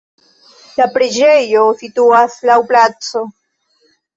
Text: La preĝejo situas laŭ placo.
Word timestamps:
La 0.77 0.87
preĝejo 0.95 1.67
situas 1.81 2.41
laŭ 2.51 2.59
placo. 2.73 3.25